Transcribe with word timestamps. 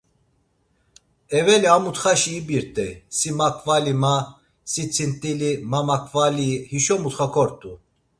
Eveli 1.39 1.67
a 1.75 1.77
mutxaşi 1.83 2.31
ibirt̆ey: 2.39 2.91
Si 3.17 3.29
maǩvali 3.37 3.93
ma… 4.01 4.15
si 4.71 4.83
tzint̆ili 4.93 5.51
ma 5.71 5.79
maǩvalii, 5.89 6.61
hişo 6.69 6.95
mutxa 7.03 7.27
kort̆u! 7.33 7.71